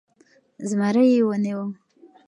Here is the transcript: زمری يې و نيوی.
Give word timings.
زمری 0.69 1.05
يې 1.13 1.21
و 1.27 1.29
نيوی. 1.43 1.67